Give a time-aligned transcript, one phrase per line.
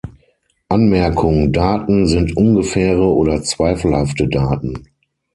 [0.67, 4.87] Anmerkung: Daten sind ungefähre oder zweifelhafte Daten